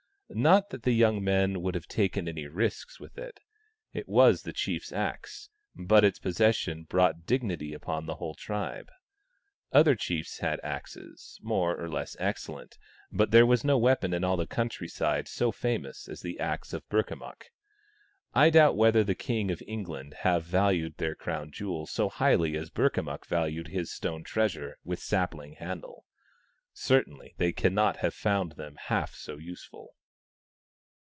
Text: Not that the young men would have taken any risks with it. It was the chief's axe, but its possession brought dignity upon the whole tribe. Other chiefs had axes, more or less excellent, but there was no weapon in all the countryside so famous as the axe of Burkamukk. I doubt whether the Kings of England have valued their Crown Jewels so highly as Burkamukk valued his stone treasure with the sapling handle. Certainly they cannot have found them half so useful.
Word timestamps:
Not 0.33 0.69
that 0.69 0.83
the 0.83 0.93
young 0.93 1.21
men 1.21 1.61
would 1.61 1.75
have 1.75 1.87
taken 1.89 2.25
any 2.25 2.47
risks 2.47 3.01
with 3.01 3.17
it. 3.17 3.41
It 3.91 4.07
was 4.07 4.43
the 4.43 4.53
chief's 4.53 4.93
axe, 4.93 5.49
but 5.75 6.05
its 6.05 6.19
possession 6.19 6.85
brought 6.85 7.25
dignity 7.25 7.73
upon 7.73 8.05
the 8.05 8.15
whole 8.15 8.33
tribe. 8.33 8.87
Other 9.73 9.93
chiefs 9.93 10.39
had 10.39 10.61
axes, 10.63 11.37
more 11.41 11.77
or 11.77 11.89
less 11.89 12.15
excellent, 12.17 12.77
but 13.11 13.31
there 13.31 13.45
was 13.45 13.65
no 13.65 13.77
weapon 13.77 14.13
in 14.13 14.23
all 14.23 14.37
the 14.37 14.47
countryside 14.47 15.27
so 15.27 15.51
famous 15.51 16.07
as 16.07 16.21
the 16.21 16.39
axe 16.39 16.71
of 16.71 16.87
Burkamukk. 16.87 17.51
I 18.33 18.49
doubt 18.49 18.77
whether 18.77 19.03
the 19.03 19.15
Kings 19.15 19.51
of 19.51 19.61
England 19.67 20.13
have 20.19 20.45
valued 20.45 20.95
their 20.95 21.13
Crown 21.13 21.51
Jewels 21.51 21.91
so 21.91 22.07
highly 22.07 22.55
as 22.55 22.69
Burkamukk 22.69 23.25
valued 23.25 23.67
his 23.67 23.91
stone 23.93 24.23
treasure 24.23 24.77
with 24.85 24.99
the 24.99 25.05
sapling 25.07 25.55
handle. 25.55 26.05
Certainly 26.71 27.33
they 27.37 27.51
cannot 27.51 27.97
have 27.97 28.13
found 28.13 28.53
them 28.53 28.77
half 28.83 29.13
so 29.13 29.35
useful. 29.37 29.97